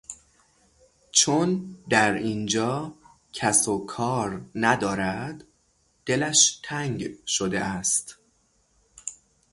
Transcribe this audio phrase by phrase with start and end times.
[1.11, 2.93] چون در اینجا
[3.33, 5.43] کس و کار ندارد
[6.05, 8.17] دلش تنگ شده است.